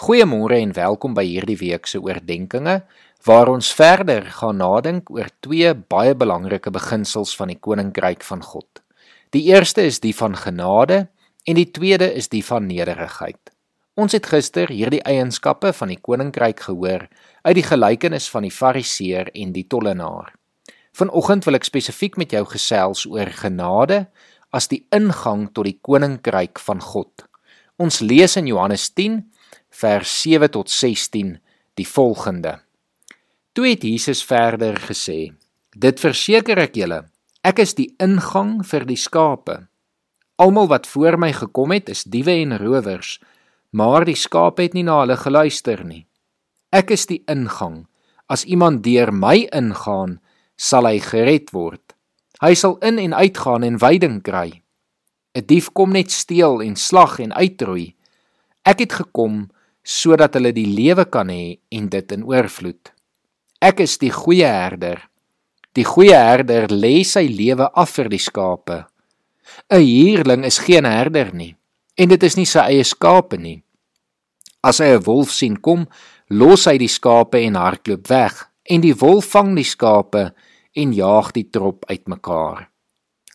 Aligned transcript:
Goeiemôre 0.00 0.56
en 0.56 0.70
welkom 0.72 1.12
by 1.12 1.26
hierdie 1.28 1.58
week 1.60 1.84
se 1.90 1.98
oordeenkings 2.00 2.86
waar 3.28 3.50
ons 3.52 3.68
verder 3.76 4.24
gaan 4.38 4.56
nadink 4.56 5.10
oor 5.12 5.28
twee 5.44 5.74
baie 5.92 6.14
belangrike 6.16 6.72
beginsels 6.72 7.34
van 7.36 7.50
die 7.52 7.58
koninkryk 7.60 8.24
van 8.24 8.40
God. 8.40 8.80
Die 9.36 9.42
eerste 9.52 9.84
is 9.84 10.00
die 10.00 10.14
van 10.16 10.38
genade 10.40 11.02
en 11.44 11.60
die 11.60 11.68
tweede 11.68 12.08
is 12.16 12.30
die 12.32 12.40
van 12.40 12.64
nederigheid. 12.70 13.52
Ons 13.92 14.16
het 14.16 14.30
gister 14.32 14.72
hierdie 14.72 15.02
eienskappe 15.04 15.74
van 15.76 15.92
die 15.92 16.00
koninkryk 16.00 16.64
gehoor 16.70 17.04
uit 17.44 17.56
die 17.60 17.68
gelykenis 17.68 18.32
van 18.32 18.48
die 18.48 18.56
fariseer 18.56 19.28
en 19.36 19.52
die 19.52 19.66
tollenaar. 19.68 20.32
Vanoggend 20.96 21.44
wil 21.44 21.60
ek 21.60 21.68
spesifiek 21.68 22.16
met 22.16 22.32
jou 22.32 22.46
gesels 22.48 23.04
oor 23.04 23.28
genade 23.28 24.06
as 24.48 24.72
die 24.72 24.86
ingang 24.96 25.50
tot 25.52 25.68
die 25.68 25.76
koninkryk 25.76 26.56
van 26.70 26.80
God. 26.80 27.28
Ons 27.76 28.00
lees 28.00 28.40
in 28.40 28.48
Johannes 28.48 28.88
10 28.96 29.26
vers 29.70 30.20
7 30.22 30.50
tot 30.50 30.70
16 30.70 31.38
die 31.74 31.86
volgende. 31.88 32.60
Toe 33.52 33.68
het 33.68 33.82
Jesus 33.82 34.24
verder 34.24 34.76
gesê: 34.78 35.32
Dit 35.76 36.00
verseker 36.00 36.58
ek 36.58 36.76
julle, 36.76 37.04
ek 37.42 37.62
is 37.64 37.74
die 37.78 37.94
ingang 38.02 38.60
vir 38.66 38.86
die 38.86 38.98
skape. 38.98 39.66
Almal 40.40 40.70
wat 40.70 40.86
voor 40.86 41.18
my 41.20 41.32
gekom 41.36 41.72
het, 41.74 41.90
is 41.92 42.04
diewe 42.04 42.32
en 42.42 42.56
rowers, 42.58 43.18
maar 43.70 44.04
die 44.08 44.16
skape 44.16 44.64
het 44.68 44.74
nie 44.74 44.86
na 44.86 45.02
hulle 45.02 45.16
geluister 45.20 45.84
nie. 45.84 46.06
Ek 46.72 46.90
is 46.94 47.06
die 47.10 47.22
ingang. 47.28 47.86
As 48.30 48.46
iemand 48.46 48.84
deur 48.86 49.10
my 49.12 49.48
ingaan, 49.52 50.20
sal 50.56 50.86
hy 50.86 51.00
gered 51.02 51.50
word. 51.52 51.82
Hy 52.40 52.54
sal 52.54 52.78
in 52.86 53.00
en 53.02 53.14
uitgaan 53.14 53.66
en 53.66 53.78
veiding 53.78 54.20
kry. 54.22 54.62
'n 55.34 55.46
Dief 55.46 55.70
kom 55.72 55.92
net 55.92 56.10
steel 56.10 56.62
en 56.62 56.76
slag 56.76 57.18
en 57.20 57.32
uitroei. 57.32 57.94
Ek 58.64 58.80
het 58.82 58.92
gekom 58.92 59.50
sodat 59.84 60.34
hulle 60.34 60.52
die 60.52 60.68
lewe 60.68 61.04
kan 61.04 61.30
hê 61.32 61.58
en 61.72 61.88
dit 61.88 62.12
in 62.12 62.24
oorvloed. 62.24 62.92
Ek 63.60 63.80
is 63.80 63.98
die 63.98 64.12
goeie 64.12 64.48
herder. 64.48 65.00
Die 65.76 65.84
goeie 65.84 66.16
herder 66.16 66.68
lê 66.72 67.04
sy 67.04 67.26
lewe 67.28 67.68
af 67.74 67.96
vir 67.96 68.08
die 68.08 68.22
skape. 68.22 68.86
'n 69.70 69.82
Huurling 69.82 70.44
is 70.44 70.58
geen 70.58 70.84
herder 70.84 71.34
nie 71.34 71.56
en 71.98 72.08
dit 72.08 72.22
is 72.22 72.36
nie 72.38 72.46
sy 72.48 72.62
eie 72.72 72.84
skape 72.84 73.36
nie. 73.36 73.62
As 74.62 74.80
hy 74.80 74.96
'n 74.96 75.04
wolf 75.04 75.30
sien 75.30 75.56
kom, 75.56 75.86
los 76.30 76.66
hy 76.66 76.78
die 76.78 76.88
skape 76.88 77.38
en 77.38 77.54
hardloop 77.54 78.08
weg 78.08 78.50
en 78.64 78.80
die 78.80 78.94
wolf 78.94 79.32
vang 79.34 79.54
die 79.56 79.64
skape 79.64 80.32
en 80.76 80.92
jaag 80.92 81.32
die 81.32 81.48
trop 81.50 81.84
uitmekaar. 81.90 82.70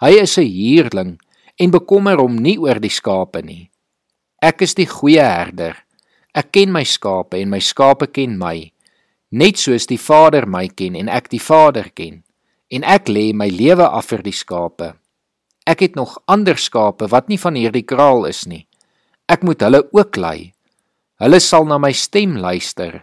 Hy 0.00 0.12
is 0.20 0.38
'n 0.38 0.48
huurling 0.48 1.18
en 1.58 1.70
bekommer 1.70 2.16
hom 2.18 2.36
nie 2.36 2.58
oor 2.58 2.80
die 2.80 2.92
skape 2.92 3.42
nie. 3.42 3.70
Ek 4.42 4.62
is 4.62 4.74
die 4.74 4.86
goeie 4.86 5.22
herder. 5.22 5.76
Ek 6.34 6.52
ken 6.54 6.72
my 6.72 6.84
skape 6.86 7.38
en 7.40 7.50
my 7.50 7.60
skape 7.62 8.10
ken 8.14 8.36
my, 8.38 8.70
net 9.30 9.58
soos 9.58 9.86
die 9.90 9.98
Vader 9.98 10.46
my 10.46 10.68
ken 10.68 10.96
en 10.98 11.10
ek 11.10 11.30
die 11.32 11.42
Vader 11.42 11.90
ken. 11.94 12.22
En 12.70 12.86
ek 12.86 13.10
lê 13.10 13.30
my 13.34 13.48
lewe 13.50 13.86
af 13.86 14.12
vir 14.12 14.22
die 14.22 14.34
skape. 14.34 14.92
Ek 15.66 15.82
het 15.82 15.96
nog 15.98 16.18
ander 16.30 16.58
skape 16.58 17.10
wat 17.10 17.28
nie 17.28 17.38
van 17.38 17.58
hierdie 17.58 17.86
kraal 17.86 18.26
is 18.30 18.44
nie. 18.46 18.66
Ek 19.30 19.42
moet 19.46 19.62
hulle 19.62 19.84
ook 19.94 20.18
lei. 20.18 20.52
Hulle 21.20 21.40
sal 21.42 21.66
na 21.68 21.78
my 21.78 21.92
stem 21.92 22.38
luister 22.40 23.02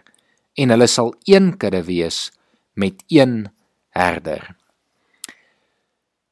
en 0.58 0.72
hulle 0.74 0.88
sal 0.90 1.12
een 1.28 1.52
kudde 1.60 1.84
wees 1.86 2.28
met 2.74 3.04
een 3.08 3.46
herder. 3.94 4.56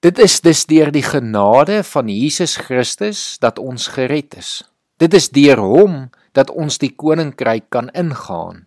Dit 0.02 0.18
is 0.18 0.40
dus 0.40 0.66
deur 0.66 0.90
die 0.92 1.04
genade 1.04 1.82
van 1.86 2.08
Jesus 2.08 2.56
Christus 2.56 3.38
dat 3.42 3.58
ons 3.58 3.88
gered 3.94 4.36
is. 4.38 4.60
Dit 5.00 5.14
is 5.14 5.30
deur 5.30 5.60
hom 5.62 5.94
dat 6.02 6.25
ons 6.50 6.78
die 6.78 6.92
koninkryk 6.92 7.70
kan 7.72 7.88
ingaan. 7.94 8.66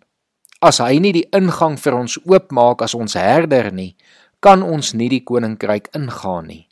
As 0.60 0.80
hy 0.82 0.98
nie 0.98 1.12
die 1.16 1.28
ingang 1.36 1.78
vir 1.80 1.96
ons 1.96 2.18
oopmaak 2.26 2.82
as 2.82 2.94
ons 2.98 3.14
herder 3.16 3.70
nie, 3.72 3.94
kan 4.40 4.64
ons 4.64 4.92
nie 4.96 5.08
die 5.08 5.22
koninkryk 5.24 5.88
ingaan 5.96 6.50
nie. 6.50 6.64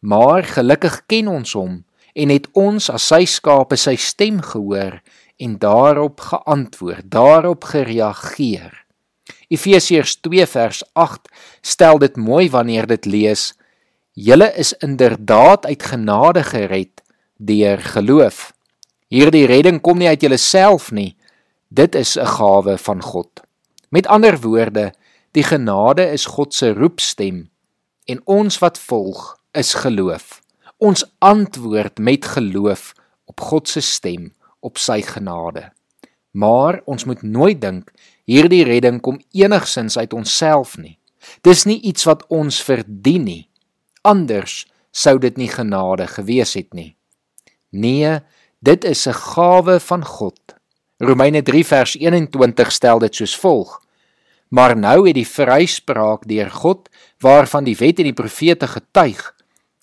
Maar 0.00 0.46
gelukkig 0.46 1.02
ken 1.10 1.28
ons 1.28 1.52
hom 1.58 1.82
en 2.14 2.32
het 2.32 2.46
ons 2.56 2.88
as 2.90 3.08
sy 3.10 3.24
skape 3.26 3.76
sy 3.76 3.96
stem 3.98 4.40
gehoor 4.44 5.00
en 5.38 5.58
daarop 5.58 6.20
geantwoord, 6.20 7.10
daarop 7.10 7.64
gereageer. 7.64 8.84
Efesiërs 9.48 10.18
2 10.20 10.46
vers 10.46 10.82
8 10.92 11.28
stel 11.62 11.98
dit 11.98 12.16
mooi 12.16 12.48
wanneer 12.50 12.86
dit 12.86 13.06
lees: 13.06 13.52
Julle 14.12 14.52
is 14.56 14.72
inderdaad 14.84 15.66
uit 15.66 15.82
genade 15.82 16.42
gered 16.44 17.02
deur 17.36 17.78
geloof. 17.78 18.52
Hierdie 19.08 19.46
redding 19.48 19.80
kom 19.80 19.98
nie 19.98 20.08
uit 20.08 20.20
jouself 20.20 20.90
nie. 20.92 21.16
Dit 21.68 21.94
is 21.94 22.16
'n 22.16 22.26
gawe 22.26 22.78
van 22.78 23.02
God. 23.02 23.40
Met 23.90 24.06
ander 24.06 24.40
woorde, 24.40 24.92
die 25.32 25.42
genade 25.42 26.12
is 26.12 26.26
God 26.26 26.54
se 26.54 26.72
roepstem 26.72 27.50
en 28.04 28.20
ons 28.24 28.58
wat 28.58 28.78
volg 28.78 29.38
is 29.52 29.74
geloof. 29.74 30.40
Ons 30.78 31.04
antwoord 31.18 31.98
met 31.98 32.24
geloof 32.24 32.94
op 33.24 33.40
God 33.40 33.68
se 33.68 33.80
stem, 33.80 34.34
op 34.60 34.78
sy 34.78 35.02
genade. 35.02 35.72
Maar 36.30 36.80
ons 36.84 37.04
moet 37.04 37.22
nooit 37.22 37.60
dink 37.60 37.92
hierdie 38.24 38.64
redding 38.64 39.00
kom 39.00 39.20
enigsins 39.32 39.98
uit 39.98 40.12
onsself 40.12 40.76
nie. 40.76 40.98
Dis 41.42 41.64
nie 41.64 41.80
iets 41.80 42.04
wat 42.04 42.26
ons 42.28 42.62
verdien 42.62 43.24
nie. 43.24 43.48
Anders 44.02 44.66
sou 44.90 45.18
dit 45.18 45.36
nie 45.36 45.48
genade 45.48 46.06
gewees 46.06 46.54
het 46.54 46.74
nie. 46.74 46.96
Nee, 47.70 48.20
Dit 48.58 48.84
is 48.84 49.06
'n 49.06 49.14
gawe 49.14 49.80
van 49.80 50.04
God. 50.04 50.40
Romeine 50.96 51.42
3 51.42 51.66
vers 51.66 51.94
21 51.94 52.72
stel 52.72 52.98
dit 52.98 53.14
soos 53.14 53.36
volg: 53.36 53.82
Maar 54.48 54.76
nou 54.76 55.06
het 55.06 55.14
die 55.14 55.28
vryspraak 55.28 56.26
deur 56.26 56.50
God 56.50 56.88
waarvan 57.18 57.64
die 57.64 57.76
wet 57.76 57.98
en 57.98 58.04
die 58.04 58.12
profete 58.12 58.66
getuig 58.66 59.34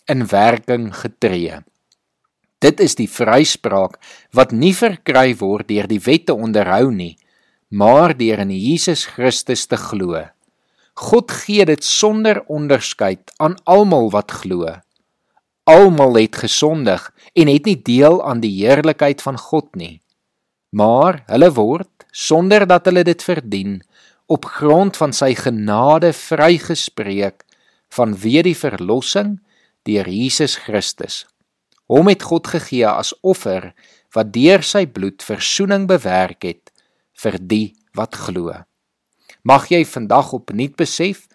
in 0.06 0.28
werking 0.28 0.96
getree. 0.96 1.64
Dit 2.60 2.80
is 2.80 2.96
die 2.96 3.10
vryspraak 3.10 4.00
wat 4.32 4.52
nie 4.52 4.76
verkry 4.76 5.36
word 5.36 5.68
deur 5.68 5.88
die 5.88 6.00
wet 6.00 6.26
te 6.26 6.34
onderhou 6.34 6.92
nie, 6.92 7.18
maar 7.70 8.18
deur 8.18 8.40
in 8.40 8.52
Jesus 8.52 9.06
Christus 9.06 9.66
te 9.66 9.78
glo. 9.78 10.28
God 10.94 11.32
gee 11.32 11.66
dit 11.66 11.84
sonder 11.84 12.44
onderskeid 12.48 13.32
aan 13.38 13.56
almal 13.64 14.12
wat 14.12 14.32
glo. 14.32 14.85
Almal 15.66 16.20
het 16.22 16.36
gesondig 16.44 17.08
en 17.34 17.50
het 17.50 17.66
nie 17.66 17.80
deel 17.82 18.20
aan 18.22 18.42
die 18.44 18.54
heerlikheid 18.62 19.22
van 19.26 19.38
God 19.38 19.72
nie. 19.76 20.02
Maar 20.70 21.24
hulle 21.26 21.50
word 21.58 22.06
sonder 22.14 22.68
dat 22.70 22.86
hulle 22.86 23.02
dit 23.08 23.24
verdien 23.24 23.80
op 24.30 24.46
grond 24.46 24.98
van 24.98 25.14
sy 25.14 25.34
genade 25.38 26.12
vrygespreek 26.14 27.42
vanweë 27.98 28.46
die 28.46 28.58
verlossing 28.58 29.40
deur 29.90 30.10
Jesus 30.10 30.60
Christus. 30.62 31.24
Hom 31.90 32.10
het 32.14 32.26
God 32.26 32.48
gegee 32.54 32.86
as 32.86 33.14
offer 33.22 33.72
wat 34.14 34.34
deur 34.38 34.62
sy 34.62 34.86
bloed 34.86 35.26
verzoening 35.26 35.90
bewerk 35.90 36.46
het 36.46 36.70
vir 37.22 37.38
die 37.42 37.74
wat 37.98 38.14
glo. 38.28 38.54
Mag 39.42 39.70
jy 39.74 39.82
vandag 39.86 40.34
opnuut 40.38 40.78
besef 40.78 41.26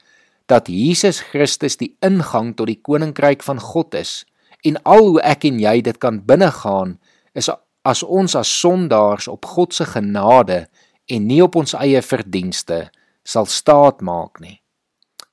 dat 0.51 0.67
Jesus 0.67 1.21
Christus 1.31 1.79
die 1.79 1.93
ingang 2.03 2.55
tot 2.59 2.67
die 2.67 2.81
koninkryk 2.83 3.45
van 3.47 3.61
God 3.63 3.95
is 3.95 4.25
en 4.67 4.77
al 4.83 5.15
hoe 5.15 5.23
ek 5.23 5.47
en 5.49 5.61
jy 5.63 5.79
dit 5.87 5.99
kan 6.03 6.19
binnegaan 6.27 6.99
is 7.39 7.49
as 7.87 8.03
ons 8.03 8.35
as 8.37 8.51
sondaars 8.51 9.29
op 9.31 9.47
God 9.47 9.75
se 9.77 9.87
genade 9.89 10.67
en 11.11 11.29
nie 11.31 11.41
op 11.45 11.57
ons 11.57 11.77
eie 11.79 12.03
verdienste 12.03 12.89
sal 13.25 13.47
staat 13.47 14.03
maak 14.03 14.41
nie. 14.43 14.59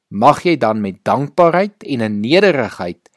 Mag 0.08 0.46
jy 0.46 0.56
dan 0.56 0.80
met 0.82 1.04
dankbaarheid 1.04 1.84
en 1.84 2.02
'n 2.02 2.22
nederigheid 2.22 3.10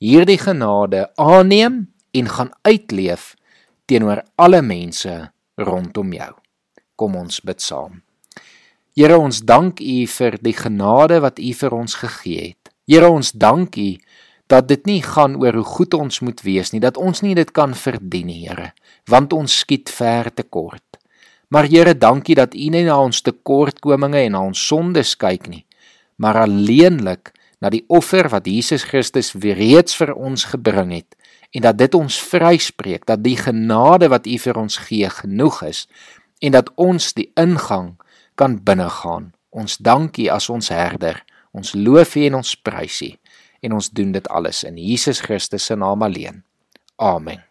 hierdie 0.00 0.38
genade 0.38 1.10
aanneem 1.16 1.92
en 2.14 2.26
gaan 2.28 2.52
uitleef 2.62 3.34
teenoor 3.86 4.22
alle 4.36 4.62
mense 4.62 5.32
rondom 5.56 6.12
jou. 6.12 6.34
Kom 6.96 7.16
ons 7.16 7.40
bid 7.40 7.60
saam. 7.60 8.02
Here 8.98 9.14
ons 9.14 9.44
dank 9.46 9.78
U 9.78 9.98
vir 10.10 10.36
die 10.42 10.56
genade 10.58 11.20
wat 11.22 11.36
U 11.38 11.52
vir 11.54 11.74
ons 11.76 11.92
gegee 12.00 12.48
het. 12.48 12.70
Here 12.90 13.06
ons 13.06 13.28
dank 13.30 13.76
U 13.78 13.92
dat 14.50 14.66
dit 14.66 14.88
nie 14.90 15.02
gaan 15.04 15.36
oor 15.38 15.54
hoe 15.54 15.68
goed 15.76 15.94
ons 15.94 16.18
moet 16.26 16.40
wees 16.42 16.72
nie, 16.74 16.80
dat 16.82 16.98
ons 16.98 17.22
nie 17.22 17.36
dit 17.38 17.52
kan 17.54 17.76
verdien 17.78 18.26
nie, 18.26 18.40
Here, 18.48 18.72
want 19.06 19.36
ons 19.36 19.60
skiet 19.62 19.92
ver 19.94 20.32
te 20.34 20.42
kort. 20.42 20.98
Maar 21.54 21.68
Here, 21.70 21.94
dankie 21.94 22.34
dat 22.34 22.56
U 22.58 22.72
nie 22.74 22.82
na 22.88 22.96
ons 22.98 23.22
tekortkominge 23.22 24.24
en 24.24 24.34
na 24.34 24.40
ons 24.48 24.64
sondes 24.66 25.14
kyk 25.14 25.46
nie, 25.46 25.62
maar 26.18 26.40
alleenlik 26.42 27.30
na 27.62 27.70
die 27.70 27.84
offer 27.86 28.26
wat 28.34 28.50
Jesus 28.50 28.88
Christus 28.90 29.30
reeds 29.38 29.94
vir 29.94 30.16
ons 30.16 30.48
gebring 30.56 30.90
het 30.96 31.14
en 31.54 31.68
dat 31.70 31.78
dit 31.78 31.94
ons 31.94 32.18
vryspreek, 32.32 33.06
dat 33.06 33.22
die 33.22 33.38
genade 33.38 34.10
wat 34.10 34.26
U 34.26 34.42
vir 34.42 34.58
ons 34.58 34.82
gee 34.90 35.06
genoeg 35.22 35.62
is 35.70 35.86
en 36.42 36.58
dat 36.58 36.74
ons 36.74 37.12
die 37.14 37.30
ingang 37.38 37.94
kan 38.38 38.58
binnegaan. 38.62 39.32
Ons 39.50 39.78
dankie 39.82 40.28
as 40.32 40.48
ons 40.52 40.70
herder. 40.70 41.18
Ons 41.56 41.74
loof 41.74 42.14
U 42.16 42.24
en 42.28 42.40
ons 42.42 42.54
prys 42.62 43.02
U 43.08 43.12
en 43.66 43.74
ons 43.74 43.90
doen 43.90 44.12
dit 44.14 44.30
alles 44.30 44.62
in 44.68 44.78
Jesus 44.78 45.20
Christus 45.24 45.66
se 45.66 45.74
naam 45.74 46.06
alleen. 46.06 46.44
Amen. 47.02 47.47